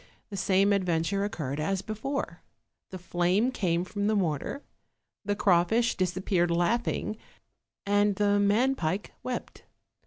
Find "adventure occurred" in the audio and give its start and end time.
0.73-1.59